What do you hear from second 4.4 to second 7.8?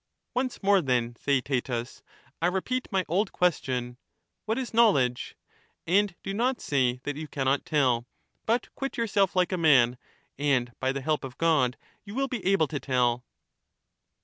What is knowledge?'— and do not say that you cannot